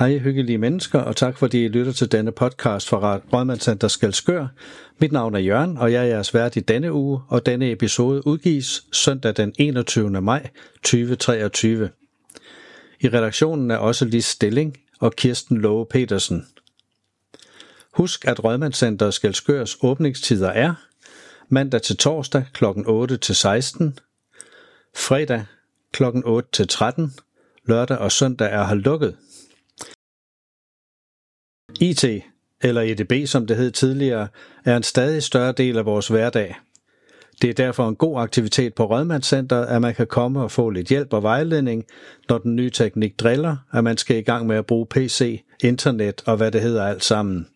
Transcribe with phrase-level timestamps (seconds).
[0.00, 4.46] Hej hyggelige mennesker, og tak fordi I lytter til denne podcast fra Rådmandscenter Skalskør.
[4.98, 8.26] Mit navn er Jørgen, og jeg er jeres vært i denne uge, og denne episode
[8.26, 10.22] udgives søndag den 21.
[10.22, 10.48] maj
[10.82, 11.90] 2023.
[13.00, 16.46] I redaktionen er også Lis Stilling og Kirsten Love Petersen.
[17.92, 20.74] Husk, at Rådmandscenter Skalskørs åbningstider er
[21.48, 22.64] mandag til torsdag kl.
[22.86, 23.98] 8 til 16,
[24.96, 25.44] fredag
[25.92, 26.04] kl.
[26.24, 27.14] 8 til 13,
[27.64, 29.16] lørdag og søndag er her lukket.
[31.80, 32.04] IT,
[32.62, 34.28] eller EDB som det hed tidligere,
[34.64, 36.56] er en stadig større del af vores hverdag.
[37.42, 40.88] Det er derfor en god aktivitet på Rødmandscenteret, at man kan komme og få lidt
[40.88, 41.84] hjælp og vejledning,
[42.28, 46.22] når den nye teknik driller, at man skal i gang med at bruge PC, internet
[46.26, 47.46] og hvad det hedder alt sammen.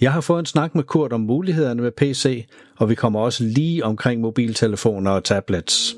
[0.00, 3.44] Jeg har fået en snak med Kurt om mulighederne med PC, og vi kommer også
[3.44, 5.96] lige omkring mobiltelefoner og tablets.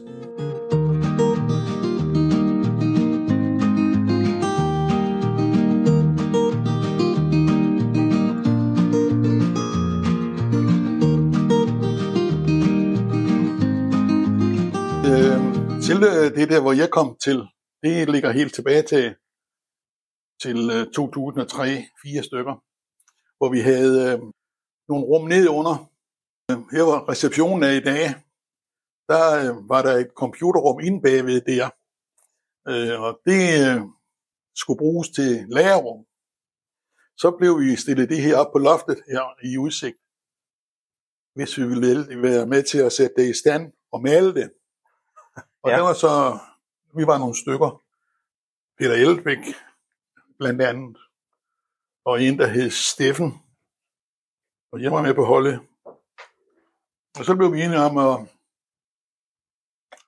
[16.47, 17.39] Det der, hvor jeg kom til,
[17.83, 19.05] det ligger helt tilbage til,
[20.43, 22.55] til øh, 2003, fire stykker,
[23.39, 24.19] hvor vi havde øh,
[24.89, 25.77] nogle rum nedunder.
[26.75, 28.05] Her var receptionen af i dag.
[29.11, 31.67] Der øh, var der et computerrum inde bagved der,
[32.71, 33.81] øh, og det øh,
[34.55, 36.01] skulle bruges til lagerrum.
[37.23, 39.99] Så blev vi stillet det her op på loftet her i udsigt,
[41.35, 44.56] hvis vi ville være med til at sætte det i stand og male det.
[45.67, 45.77] Og ja.
[45.77, 46.39] det var så,
[46.95, 47.83] vi var nogle stykker.
[48.79, 49.39] Peter Eldbæk,
[50.39, 50.97] blandt andet,
[52.05, 53.43] og en, der hed Steffen,
[54.73, 55.61] og jeg var med på holdet.
[57.19, 58.29] Og så blev vi enige om, at,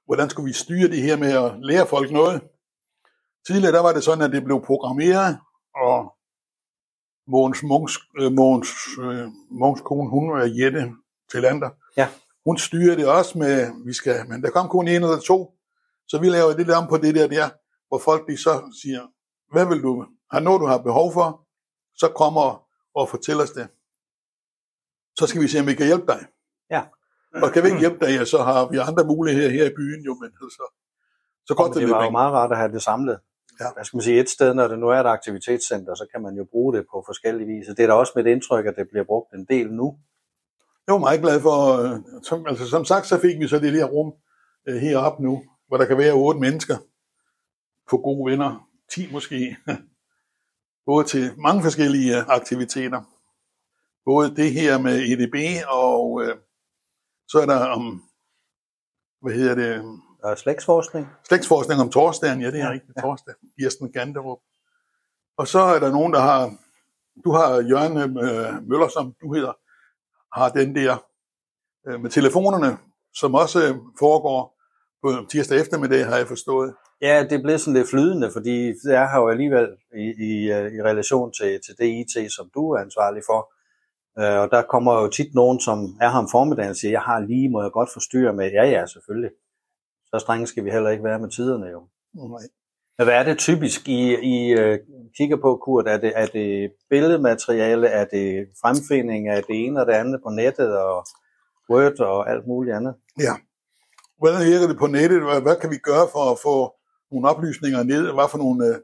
[0.06, 2.43] hvordan skulle vi styre det her med at lære folk noget.
[3.47, 5.38] Tidligere der var det sådan, at det blev programmeret,
[5.75, 5.99] og
[8.21, 10.93] øh, Mogens, øh, Munks kone, hun var Jette
[11.31, 11.71] til andre.
[11.97, 12.09] Ja.
[12.44, 15.57] Hun styrer det også med, vi skal, men der kom kun en eller to,
[16.08, 17.48] så vi laver det der om på det der der,
[17.88, 19.02] hvor folk de så siger,
[19.52, 21.46] hvad vil du, har noget du har behov for,
[21.96, 23.69] så kommer og fortæller os det.
[25.19, 26.26] Så skal vi se, om vi kan hjælpe dig.
[26.70, 26.82] Ja.
[27.42, 30.04] Og kan vi ikke hjælpe dig, ja, så har vi andre muligheder her i byen
[30.04, 30.64] jo, men altså,
[31.46, 33.19] så godt det, det var jo meget rart at have det samlet.
[33.60, 33.72] Ja.
[33.75, 36.34] Hvad skal man sige, et sted, når det nu er et aktivitetscenter, så kan man
[36.34, 37.66] jo bruge det på forskellige vis.
[37.66, 39.98] Det er da også mit indtryk, at det bliver brugt en del nu.
[40.86, 43.75] Jeg var meget glad for, øh, som, altså som sagt, så fik vi så det
[43.75, 44.12] der rum
[44.69, 46.77] øh, heroppe nu, hvor der kan være otte mennesker
[47.91, 49.56] på gode venner, 10 måske,
[50.87, 53.03] både til mange forskellige øh, aktiviteter.
[54.05, 56.37] Både det her med EDB, og øh,
[57.29, 58.03] så er der om,
[59.21, 60.01] hvad hedder det?
[60.25, 61.06] Er slægtsforskning.
[61.29, 63.00] Slægtsforskning om torsdagen, ja det er ja, rigtigt, ja.
[63.03, 64.39] torsdag, Kirsten Ganderup.
[65.37, 66.53] Og så er der nogen, der har,
[67.25, 69.53] du har Jørgen øh, Møller, som du hedder,
[70.33, 71.05] har den der
[71.87, 72.79] øh, med telefonerne,
[73.15, 74.57] som også øh, foregår
[75.03, 76.75] på tirsdag eftermiddag, har jeg forstået.
[77.03, 80.82] Ja, det blev sådan lidt flydende, fordi er her jo alligevel i, i, øh, i
[80.82, 83.41] relation til, til det IT, som du er ansvarlig for.
[84.20, 87.00] Øh, og der kommer jo tit nogen, som er her om formiddagen og siger, jeg
[87.00, 88.50] har lige, må jeg godt forstyrre med?
[88.50, 89.31] Ja, ja, selvfølgelig.
[90.10, 91.81] Så strenge skal vi heller ikke være med tiderne jo.
[92.14, 92.47] Nej.
[92.98, 94.00] Men hvad er det typisk, I,
[94.34, 94.78] I uh,
[95.16, 95.88] kigger på, Kurt?
[95.88, 97.87] Er det, er det billedmateriale?
[97.87, 101.06] Er det fremfinding af det ene og det andet på nettet og
[101.70, 102.94] Word og alt muligt andet?
[103.20, 103.34] Ja.
[104.19, 105.23] Hvordan virker det på nettet?
[105.23, 106.75] Hvad, hvad kan vi gøre for at få
[107.11, 108.12] nogle oplysninger ned?
[108.12, 108.77] Hvad for nogle, uh,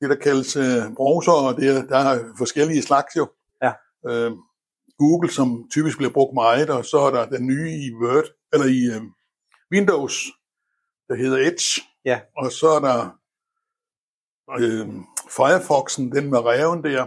[0.00, 3.28] det der kaldes uh, browser, og det, der er forskellige slags jo.
[3.62, 3.72] Ja.
[4.02, 4.32] Uh,
[4.98, 8.66] Google, som typisk bliver brugt meget, og så er der den nye i Word, eller
[8.66, 9.02] i uh,
[9.72, 10.14] Windows,
[11.08, 11.82] der hedder Edge.
[12.04, 12.20] Ja.
[12.36, 13.10] Og så er der
[14.58, 14.88] øh,
[15.36, 17.06] Firefoxen, den med reven der.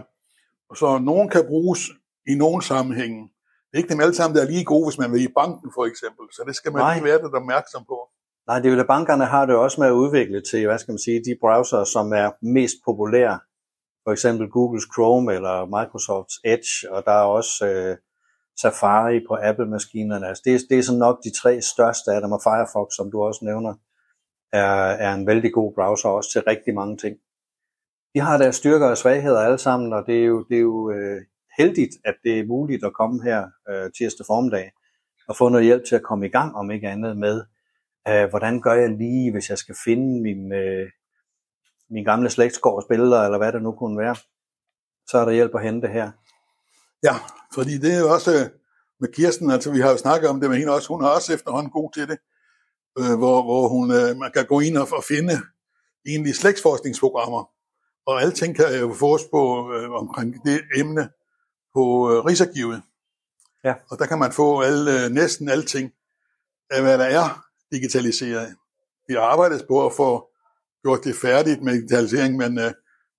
[0.70, 1.80] Og så nogen kan bruges
[2.26, 3.30] i nogen sammenhænge.
[3.68, 5.70] Det er ikke dem alle sammen, der er lige gode, hvis man vil i banken
[5.76, 6.24] for eksempel.
[6.32, 6.94] Så det skal man Nej.
[6.94, 7.98] lige være lidt opmærksom på.
[8.48, 10.92] Nej, det er jo, at bankerne har det også med at udvikle til, hvad skal
[10.92, 13.38] man sige, de browser, som er mest populære.
[14.04, 17.96] For eksempel Google's Chrome eller Microsofts Edge, og der er også øh,
[18.60, 20.26] Safari på Apple-maskinerne.
[20.28, 23.22] Altså det, det er sådan nok de tre største af dem, og Firefox, som du
[23.22, 23.74] også nævner,
[24.52, 27.16] er, er en vældig god browser også til rigtig mange ting
[28.14, 30.90] de har deres styrker og svagheder alle sammen, og det er jo, det er jo
[30.90, 31.20] øh,
[31.58, 34.70] heldigt, at det er muligt at komme her øh, tirsdag formiddag
[35.28, 37.42] og få noget hjælp til at komme i gang, om ikke andet med,
[38.08, 40.90] øh, hvordan gør jeg lige, hvis jeg skal finde min, øh,
[41.90, 44.16] min gamle slægtsgårds billeder, eller hvad det nu kunne være.
[45.06, 46.10] Så er der hjælp at hente her.
[47.02, 47.14] Ja,
[47.54, 48.50] fordi det er jo også øh,
[49.00, 51.34] med Kirsten, altså vi har jo snakket om det med hende også, hun er også
[51.34, 52.18] efterhånden god til det,
[52.98, 55.34] øh, hvor, hvor hun, øh, man kan gå ind og, og finde
[56.06, 57.50] egentlig slægtsforskningsprogrammer,
[58.06, 61.08] Og alting kan jo fås på øh, omkring det emne
[61.78, 62.82] på øh, Rigsarkivet.
[63.64, 63.74] Ja.
[63.90, 65.92] Og der kan man få alle, øh, næsten alting
[66.70, 67.26] af, hvad der er
[67.72, 68.46] digitaliseret.
[69.08, 70.10] Vi har arbejdet på at få
[70.82, 72.70] gjort det færdigt med digitalisering, men øh,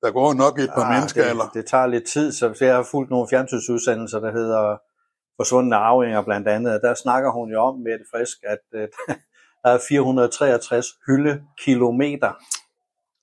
[0.01, 1.21] der går nok et par ah, mennesker.
[1.21, 1.49] Det, eller?
[1.53, 4.77] det tager lidt tid, så jeg har fulgt nogle fjernsynsudsendelser, der hedder
[5.39, 8.87] Forsvundne Arvinger blandt andet, og der snakker hun jo om, med det frisk, at øh,
[9.63, 12.31] der er 463 hyldekilometer.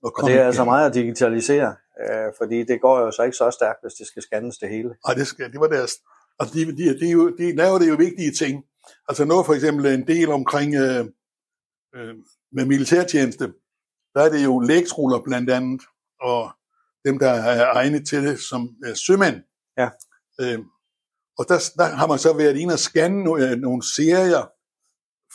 [0.03, 3.37] Og, og det er altså meget at digitalisere, øh, fordi det går jo så ikke
[3.37, 4.89] så stærkt, hvis det skal scannes det hele.
[5.07, 5.93] Nej, det, skal, det var deres...
[6.39, 8.65] Altså, de, de, de, de, de laver det jo vigtige ting.
[9.09, 11.05] Altså noget for eksempel en del omkring øh,
[11.95, 12.15] øh,
[12.53, 13.53] med militærtjeneste,
[14.15, 15.83] der er det jo lægstruller blandt andet,
[16.21, 16.51] og
[17.05, 19.43] dem, der er egnet til det som øh, sømænd.
[19.79, 19.89] Ja.
[20.41, 20.59] Øh,
[21.39, 24.51] og der, der har man så været inde og scanne nogle, øh, nogle serier,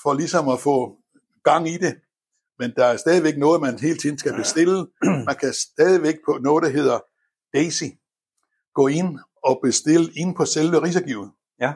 [0.03, 0.97] for ligesom at få
[1.43, 1.95] gang i det.
[2.61, 4.87] Men der er stadigvæk noget, man hele tiden skal bestille.
[5.27, 6.99] Man kan stadigvæk på noget, der hedder
[7.53, 7.83] Daisy,
[8.75, 11.31] gå ind og bestille ind på selve Rigsarkivet.
[11.59, 11.73] Ja.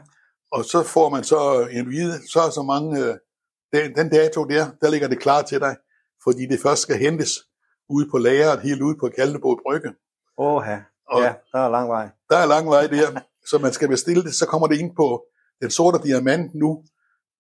[0.52, 3.16] Og så får man så en vide, så er så mange, øh,
[3.74, 5.76] den, den dato der, der ligger det klar til dig,
[6.24, 7.32] fordi det først skal hentes
[7.90, 9.94] ude på lageret, helt ude på Kaldebod Brygge.
[11.14, 12.10] Åh, ja, der er lang vej.
[12.30, 15.26] Der er lang vej der, så man skal bestille det, så kommer det ind på
[15.62, 16.84] den sorte diamant nu,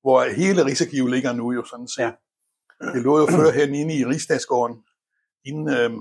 [0.02, 2.04] hvor hele Rigsarkivet ligger nu jo sådan set.
[2.04, 2.12] Ja.
[2.82, 4.78] Det lå jo før hen inde i Rigsdagsgården,
[5.46, 5.92] inde øh,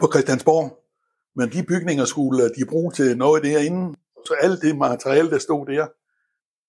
[0.00, 0.84] på Christiansborg.
[1.36, 3.96] Men de bygninger skulle de bruge til noget derinde.
[4.26, 5.86] Så alt det materiale, der stod der,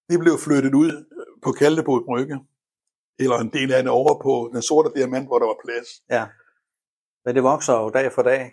[0.10, 1.06] det blev flyttet ud
[1.44, 2.39] på Kaldebod Brygge.
[3.19, 5.88] Eller en del af det over på den sorte diamant, hvor der var plads.
[6.10, 6.25] Ja.
[7.25, 8.51] Men det vokser jo dag for dag.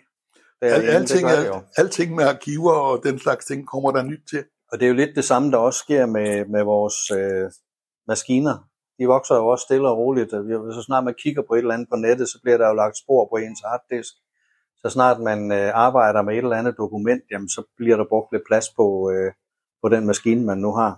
[0.61, 4.43] Al, alting, det alt, alting med arkiver og den slags ting kommer der nyt til.
[4.71, 7.51] Og det er jo lidt det samme, der også sker med, med vores øh,
[8.07, 8.69] maskiner.
[8.99, 10.33] De vokser jo også stille og roligt.
[10.33, 12.73] Øh, så snart man kigger på et eller andet på nettet, så bliver der jo
[12.73, 14.13] lagt spor på ens harddisk.
[14.81, 18.31] Så snart man øh, arbejder med et eller andet dokument, jamen, så bliver der brugt
[18.31, 19.31] lidt plads på, øh,
[19.81, 20.93] på den maskine, man nu har.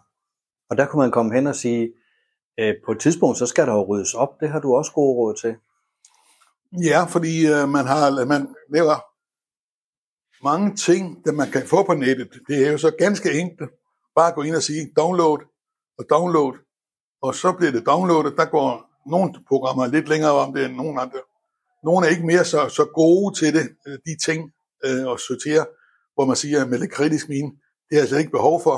[0.70, 1.94] Og der kunne man komme hen og sige,
[2.60, 4.40] øh, på et tidspunkt, så skal der jo ryddes op.
[4.40, 5.56] Det har du også gode råd til.
[6.84, 8.98] Ja, fordi øh, man har man laver
[10.44, 12.32] mange ting, der man kan få på nettet.
[12.48, 13.72] Det er jo så ganske enkelt.
[14.16, 15.40] Bare gå ind og sige download
[15.98, 16.54] og download,
[17.26, 18.38] og så bliver det downloadet.
[18.38, 18.70] Der går
[19.14, 21.22] nogle programmer lidt længere om det end nogle andre.
[21.84, 24.40] Nogle er ikke mere så, så gode til det, øh, de ting
[24.86, 25.66] øh, at sortere,
[26.14, 27.52] hvor man siger med lidt kritisk mine,
[27.88, 28.78] det har jeg slet ikke behov for.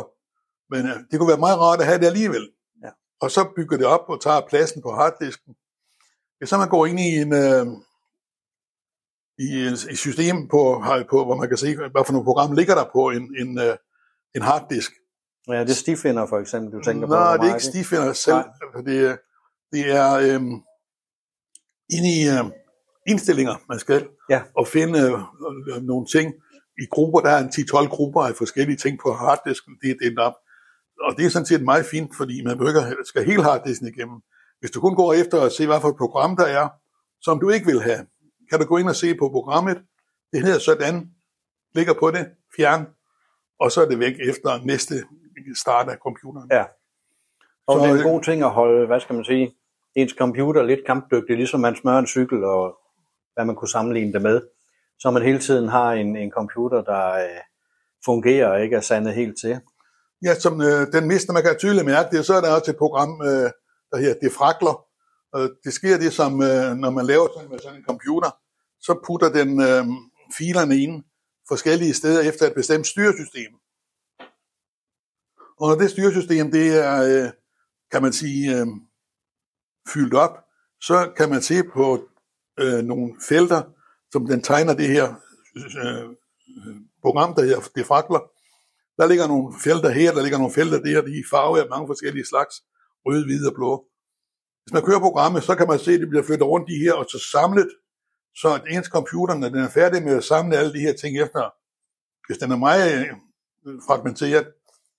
[0.73, 2.45] Men øh, det kunne være meget rart at have det alligevel.
[2.83, 2.89] Ja.
[3.21, 5.53] Og så bygger det op og tager pladsen på harddisken.
[6.37, 7.65] Hvis så man går ind i en, øh,
[9.45, 9.49] i
[9.91, 10.59] et system, på,
[11.09, 13.75] på, hvor man kan se, hvad for nogle programmer ligger der på en, en, øh,
[14.35, 14.91] en harddisk.
[15.49, 17.13] Ja, det er stifinder for eksempel, du tænker Nå, på.
[17.13, 18.35] Nej, det er ikke stifinder selv.
[18.35, 18.81] Nej.
[18.85, 19.19] Det,
[19.71, 20.61] det er øhm,
[21.95, 22.45] inde i øh,
[23.07, 24.41] indstillinger, man skal, ja.
[24.57, 26.33] og finde øh, nogle ting
[26.83, 27.19] i grupper.
[27.19, 30.33] Der er en 10-12 grupper af forskellige ting på harddisken, det er delt op.
[31.01, 34.21] Og det er sådan set meget fint, fordi man behøver skal hele harddisken igennem.
[34.59, 36.69] Hvis du kun går efter at se, hvad for et program der er,
[37.21, 38.05] som du ikke vil have,
[38.49, 39.77] kan du gå ind og se på programmet.
[40.31, 41.11] Det hedder sådan,
[41.75, 42.85] ligger på det, fjern,
[43.59, 45.03] og så er det væk efter næste
[45.55, 46.49] start af computeren.
[46.51, 46.63] Ja.
[47.67, 49.55] Og så, det er en god ting at holde, hvad skal man sige,
[49.95, 52.77] ens computer lidt kampdygtig, ligesom man smører en cykel, og
[53.33, 54.41] hvad man kunne sammenligne det med.
[54.99, 57.41] Så man hele tiden har en, en computer, der øh,
[58.05, 59.59] fungerer og ikke er sandet helt til.
[60.25, 62.77] Ja, som øh, den mister, man kan tydeligt mærke det, så er der også et
[62.77, 63.49] program, øh,
[63.91, 64.85] der hedder Defragler,
[65.33, 68.31] og det sker det, som øh, når man laver sådan med sådan en computer,
[68.79, 69.83] så putter den øh,
[70.37, 71.03] filerne ind
[71.47, 73.51] forskellige steder efter et bestemt styresystem.
[75.59, 77.31] Og når det styresystem, det er, øh,
[77.91, 78.67] kan man sige, øh,
[79.93, 80.37] fyldt op,
[80.81, 82.09] så kan man se på
[82.59, 83.61] øh, nogle felter,
[84.11, 85.13] som den tegner det her
[85.55, 86.09] øh,
[87.01, 87.87] program, der hedder det.
[88.97, 91.87] Der ligger nogle felter her, der ligger nogle felter der, de er farve af mange
[91.87, 92.55] forskellige slags,
[93.05, 93.85] rød, hvid og blå.
[94.63, 96.93] Hvis man kører programmet, så kan man se, at det bliver flyttet rundt i her,
[96.93, 97.69] og så samlet,
[98.35, 101.17] så at ens computer, når den er færdig med at samle alle de her ting
[101.19, 101.41] efter,
[102.27, 103.07] hvis den er meget øh,
[103.87, 104.47] fragmenteret,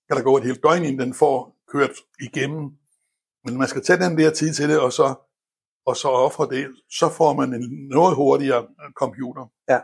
[0.09, 2.71] kan der gå et helt døgn, inden den får kørt igennem.
[3.45, 5.13] Men man skal tage den der tid til det, og så,
[5.85, 6.67] og så ofre det,
[6.99, 9.51] så får man en noget hurtigere computer.
[9.69, 9.79] Ja,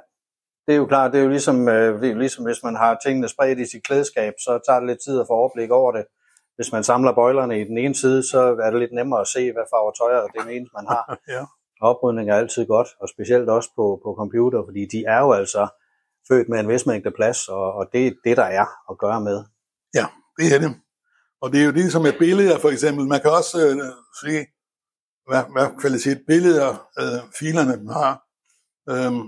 [0.67, 2.75] det er jo klart, det er jo ligesom, øh, det er jo ligesom hvis man
[2.75, 5.91] har tingene spredt i sit klædeskab, så tager det lidt tid at få overblik over
[5.91, 6.05] det
[6.55, 9.51] hvis man samler bøjlerne i den ene side, så er det lidt nemmere at se,
[9.51, 11.20] hvad farve tøj er det eneste, man har.
[11.36, 11.46] ja.
[11.82, 15.67] Oprydning er altid godt, og specielt også på, på computer, fordi de er jo altså
[16.27, 19.22] født med en vis mængde plads, og, og det er det, der er at gøre
[19.22, 19.44] med.
[19.95, 20.05] Ja,
[20.37, 20.71] det er det.
[21.41, 23.07] Og det er jo det, som er billeder, for eksempel.
[23.07, 23.75] Man kan også øh,
[24.21, 24.45] se,
[25.29, 28.13] hvad, hvad kvalitet billeder øh, filerne har.
[28.89, 29.23] Øhm,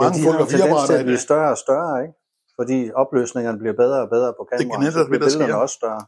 [0.00, 1.22] mange ja, de tendens til fotografiapparater at blive det.
[1.28, 2.14] større og større, ikke?
[2.58, 5.62] Fordi opløsningerne bliver bedre og bedre på kameraet, netop så bliver det, der billederne sker.
[5.64, 6.02] også større.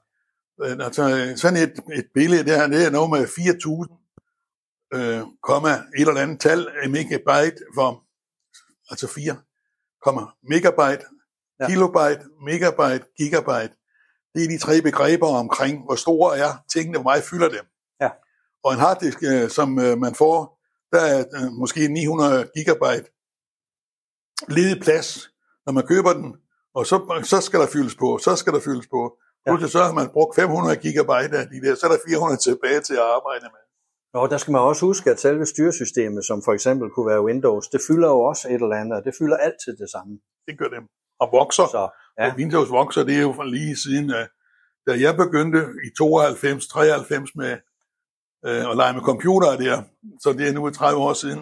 [0.63, 1.03] Øh, Altså,
[1.43, 4.03] sådan et, et billede der, det er noget med 4.000,
[4.97, 6.61] øh, komma, et eller andet tal
[6.95, 7.89] megabyte for,
[8.91, 9.37] altså 4,
[10.05, 11.05] komma, megabyte,
[11.63, 11.65] Ja.
[11.65, 11.71] ja.
[11.71, 13.75] kilobyte, megabyte, gigabyte.
[14.35, 17.65] Det er de tre begreber omkring, hvor store er tingene, hvor meget fylder dem.
[18.01, 18.11] Ja.
[18.65, 20.37] Og en harddisk, øh, som øh, man får,
[20.93, 23.07] der er øh, måske 900 gigabyte
[24.49, 25.09] ledig plads,
[25.67, 26.37] når man køber den,
[26.75, 26.97] og så,
[27.33, 29.03] så skal der fyldes på, så skal der fyldes på.
[29.47, 29.51] Ja.
[29.51, 32.81] Pludselig så har man brugt 500 gigabyte af de der, så er der 400 tilbage
[32.81, 33.63] til at arbejde med.
[34.21, 37.69] Og der skal man også huske, at selve styresystemet, som for eksempel kunne være Windows,
[37.69, 40.13] det fylder jo også et eller andet, og det fylder altid det samme.
[40.47, 40.85] Det gør dem.
[41.23, 41.67] Og vokser.
[41.67, 41.89] Så
[42.19, 42.25] Ja.
[42.25, 44.27] ja, Windows vokser, det er jo fra lige siden, øh,
[44.87, 47.51] da jeg begyndte i 92, 93 med
[48.47, 49.83] øh, at lege med computere der,
[50.23, 51.39] så det er nu 30 år siden,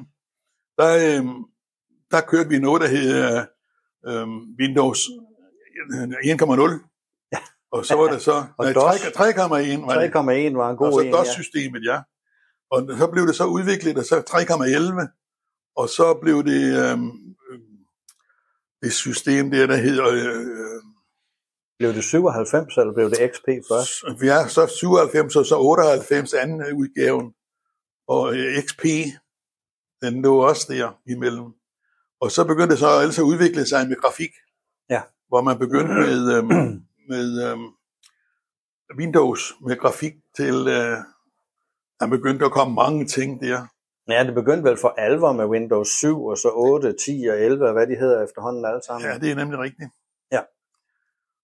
[0.79, 1.25] der, øh,
[2.11, 3.37] der kørte vi noget, der hed
[4.09, 4.27] øh,
[4.61, 5.03] Windows 1.0.
[7.33, 7.39] Ja.
[7.73, 9.01] Og så var det så, Og nej, DOS.
[9.01, 9.59] 3,1 var
[10.01, 10.15] det.
[10.15, 11.13] 3,1 var en god og så en, ja.
[11.13, 12.01] DOS-systemet, ja.
[12.71, 17.30] Og så blev det så udviklet, og så 3,11, og så blev det øhm,
[18.83, 20.83] det system der, der hedder, øh,
[21.79, 24.21] Blev det 97, eller blev det XP først?
[24.21, 27.35] vi er så 97 og så 98 anden udgaven,
[28.09, 28.85] og øh, XP,
[30.03, 31.53] den lå også der imellem.
[32.21, 34.31] Og så begyndte det så altså at udvikle sig med grafik,
[34.91, 35.03] Ja.
[35.29, 37.67] hvor man begyndte med, øhm, med øhm,
[38.99, 40.97] Windows med grafik til, øh,
[42.01, 43.67] der begyndte at komme mange ting der.
[44.11, 47.67] Ja, det begyndte vel for alvor med Windows 7, og så 8, 10 og 11,
[47.67, 49.11] og hvad de hedder efterhånden alle sammen.
[49.11, 49.90] Ja, det er nemlig rigtigt.
[50.33, 50.40] Ja.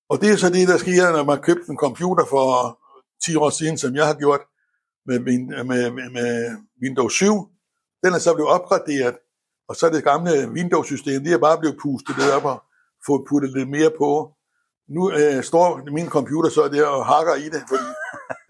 [0.09, 2.79] Og det er så det, der sker, når man købte en computer for
[3.25, 4.41] 10 år siden, som jeg har gjort
[5.07, 7.33] med, min- med, med, med Windows 7.
[8.05, 9.17] Den er så blevet opgraderet,
[9.69, 12.63] og så er det gamle Windows-system, det er bare blevet pustet lidt op og
[13.07, 14.33] fået puttet lidt mere på.
[14.89, 17.89] Nu øh, står min computer så der og hakker i det, fordi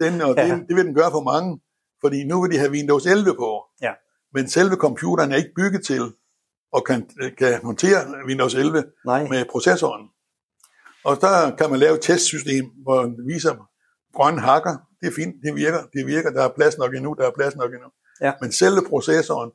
[0.03, 0.43] den, og Ja.
[0.45, 1.59] det, det vil den gøre for mange,
[2.03, 3.56] fordi nu vil de have Windows 11 på.
[4.37, 6.03] Men selve computeren er ikke bygget til
[6.73, 10.03] og kan, kan håndtere Windows 11 Nej, med processoren.
[11.05, 13.53] Og der kan man lave et testsystem, hvor den viser
[14.17, 14.75] grøn hakker.
[15.01, 17.55] Det er fint, det virker, det virker, der er plads nok endnu, der er plads
[17.55, 17.89] nok endnu.
[18.21, 18.31] Ja.
[18.41, 19.51] Men selve processoren,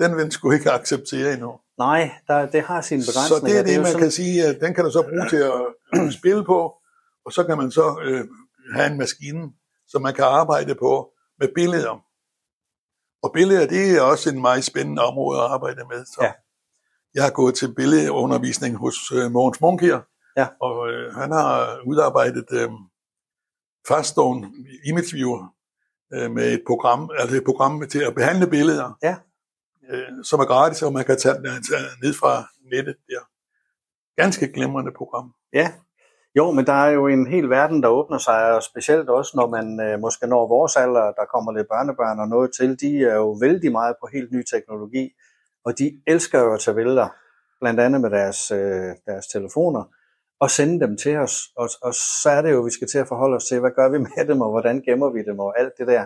[0.00, 1.52] den vil den sgu ikke acceptere endnu.
[1.78, 3.48] nej der, det har sine Så begrænsninger.
[3.48, 5.42] det er det, jo man sådan- kan sige, at den kan du så bruge til
[6.06, 6.58] at spille på,
[7.26, 8.24] og så kan man så øh,
[8.74, 9.42] have en maskine,
[9.88, 10.92] som man kan arbejde på
[11.40, 11.94] med billeder.
[13.22, 16.04] Og billeder, det er også en meget spændende område at arbejde med.
[16.04, 16.32] Så Ja.
[17.14, 20.00] Jeg har gået til billedundervisning hos øh, Mogens Munk her,
[20.36, 20.46] Ja.
[20.60, 22.70] og øh, han har udarbejdet øh,
[23.88, 24.48] faststående
[24.86, 25.54] image viewer
[26.12, 29.16] øh, med et program, altså et program til at behandle billeder, Ja.
[29.90, 33.20] øh, som er gratis, og man kan tage, tage ned fra nettet der.
[34.22, 35.34] Ganske glimrende program.
[35.52, 35.72] Ja,
[36.36, 39.48] jo, men der er jo en hel verden, der åbner sig, og specielt også, når
[39.48, 43.14] man øh, måske når vores alder, der kommer lidt børnebørn og noget til, de er
[43.14, 45.10] jo vældig meget på helt ny teknologi,
[45.64, 47.08] og de elsker jo at tage billeder,
[47.60, 49.84] blandt andet med deres, øh, deres telefoner,
[50.40, 53.08] og sende dem til os, og, og så er det jo, vi skal til at
[53.08, 55.72] forholde os til, hvad gør vi med dem, og hvordan gemmer vi dem, og alt
[55.78, 56.04] det der.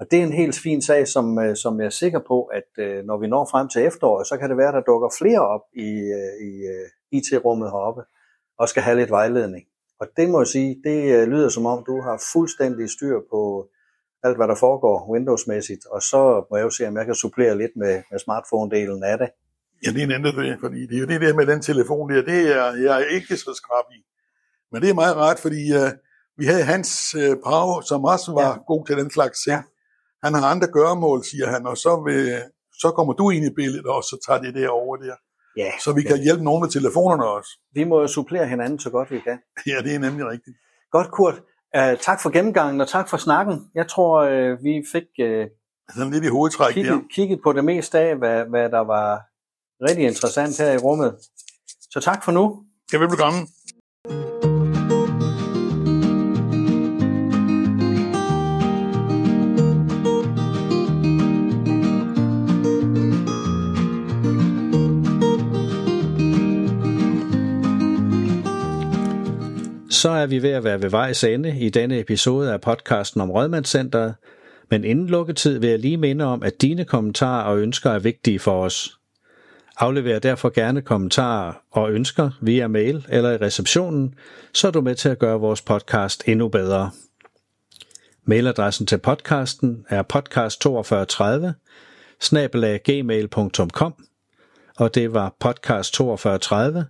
[0.00, 2.70] Og det er en helt fin sag, som, øh, som jeg er sikker på, at
[2.78, 5.64] øh, når vi når frem til efteråret, så kan det være, der dukker flere op
[5.74, 8.02] i, øh, i øh, IT-rummet heroppe,
[8.58, 9.64] og skal have lidt vejledning.
[10.00, 13.68] Og det må jeg sige, det øh, lyder som om, du har fuldstændig styr på
[14.22, 17.58] alt, hvad der foregår Windows-mæssigt, og så må jeg jo se, om jeg kan supplere
[17.58, 19.28] lidt med, med smartphone-delen af det.
[19.86, 22.10] Ja, det er en anden det, fordi det er jo det der med den telefon
[22.10, 24.00] der, det er jeg er ikke så skrab i.
[24.72, 25.90] Men det er meget rart, fordi uh,
[26.38, 28.56] vi havde Hans uh, Pau, som også var Ja.
[28.66, 29.56] god til den slags ting.
[29.56, 29.62] Ja.
[30.24, 32.42] Han har andre gøremål, siger han, og så, vil,
[32.82, 35.16] så kommer du ind i billedet, og så tager det der over der.
[35.56, 37.50] Ja, Så vi kan hjælpe nogen med telefonerne også.
[37.74, 39.38] vi må jo supplere hinanden så godt vi kan.
[39.70, 40.56] Ja, det er nemlig rigtigt.
[40.90, 41.34] Godt, Kurt.
[41.78, 43.70] Uh, tak for gennemgangen, og tak for snakken.
[43.74, 45.46] Jeg tror, uh, vi fik uh,
[45.94, 46.82] Sådan lidt i hovedtræk der.
[46.82, 49.20] kigget, kigget på det meste af, hvad, hvad der var
[49.88, 51.16] rigtig interessant her i rummet.
[51.90, 52.62] Så tak for nu.
[52.92, 53.08] Jeg vil
[69.96, 73.30] Så er vi ved at være ved vejs ende i denne episode af podcasten om
[73.30, 74.14] Rødmandscenteret,
[74.70, 78.38] men inden lukketid vil jeg lige minde om, at dine kommentarer og ønsker er vigtige
[78.38, 78.98] for os.
[79.76, 84.14] Aflever derfor gerne kommentarer og ønsker via mail eller i receptionen,
[84.54, 86.90] så er du med til at gøre vores podcast endnu bedre.
[88.24, 93.94] Mailadressen til podcasten er podcast4230 gmail.com
[94.76, 96.86] og det var podcast 4230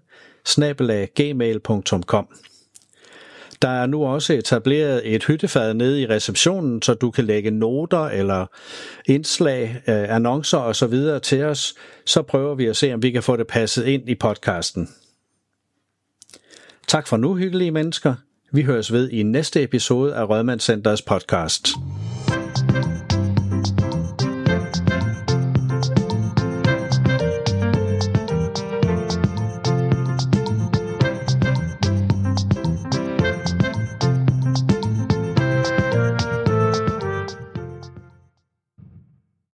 [1.14, 2.28] gmail.com.
[3.62, 8.04] Der er nu også etableret et hyttefad nede i receptionen, så du kan lægge noter
[8.04, 8.46] eller
[9.06, 10.94] indslag, øh, annoncer osv.
[11.22, 11.74] til os.
[12.06, 14.88] Så prøver vi at se, om vi kan få det passet ind i podcasten.
[16.88, 18.14] Tak for nu, hyggelige mennesker.
[18.52, 21.68] Vi høres ved i næste episode af Rødmandscenters podcast.